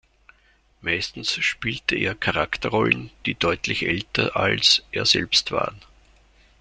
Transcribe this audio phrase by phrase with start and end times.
[0.81, 5.79] Meistens spielte er Charakterrollen, die deutlich älter als er selbst waren.